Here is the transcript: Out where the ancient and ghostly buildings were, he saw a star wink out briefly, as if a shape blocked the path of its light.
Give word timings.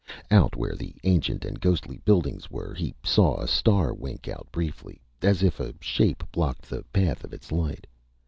Out 0.31 0.55
where 0.55 0.75
the 0.75 0.95
ancient 1.03 1.45
and 1.45 1.59
ghostly 1.61 1.97
buildings 1.99 2.49
were, 2.49 2.73
he 2.73 2.95
saw 3.05 3.39
a 3.39 3.47
star 3.47 3.93
wink 3.93 4.27
out 4.27 4.47
briefly, 4.51 4.99
as 5.21 5.43
if 5.43 5.59
a 5.59 5.75
shape 5.79 6.23
blocked 6.31 6.67
the 6.67 6.81
path 6.91 7.23
of 7.23 7.33
its 7.33 7.51
light. 7.51 7.85